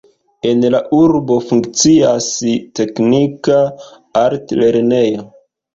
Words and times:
En 0.51 0.63
la 0.75 0.79
urbo 0.99 1.37
funkcias 1.51 2.31
teknika 2.81 3.61
altlernejo. 4.27 5.33